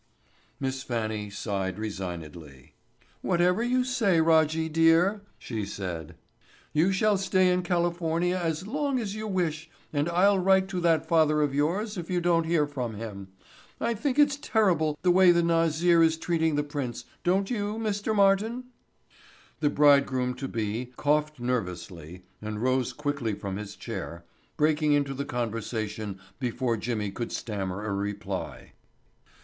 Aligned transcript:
Miss 0.59 0.81
Fannie 0.81 1.29
sighed 1.29 1.77
resignedly. 1.77 2.73
"Whatever 3.21 3.61
you 3.61 3.83
say, 3.83 4.19
Rajjy 4.19 4.67
dear," 4.67 5.21
she 5.37 5.63
said. 5.63 6.15
"You 6.73 6.91
shall 6.91 7.19
stay 7.19 7.49
in 7.51 7.61
California 7.61 8.35
as 8.35 8.65
long 8.65 8.97
as 8.99 9.13
you 9.13 9.27
wish 9.27 9.69
and 9.93 10.09
I'll 10.09 10.39
write 10.39 10.67
to 10.69 10.79
that 10.79 11.07
father 11.07 11.43
of 11.43 11.53
yours 11.53 11.99
if 11.99 12.09
you 12.09 12.19
don't 12.19 12.45
hear 12.47 12.65
from 12.65 12.95
him. 12.95 13.27
I 13.79 13.93
think 13.93 14.17
it's 14.17 14.37
terrible 14.37 14.97
the 15.03 15.11
way 15.11 15.29
the 15.31 15.43
Nazir 15.43 16.01
is 16.01 16.17
treating 16.17 16.55
the 16.55 16.63
prince, 16.63 17.05
don't 17.23 17.51
you, 17.51 17.77
Mr. 17.77 18.15
Martin?" 18.15 18.63
The 19.59 19.69
bridegroom 19.69 20.33
to 20.37 20.47
be 20.47 20.93
coughed 20.97 21.39
nervously 21.39 22.23
and 22.41 22.59
rose 22.59 22.91
quickly 22.91 23.35
from 23.35 23.57
his 23.57 23.75
chair, 23.75 24.25
breaking 24.57 24.93
into 24.93 25.13
the 25.13 25.25
conversation 25.25 26.19
before 26.39 26.75
Jimmy 26.75 27.11
could 27.11 27.31
stammer 27.31 27.85
a 27.85 27.93
reply. 27.93 28.71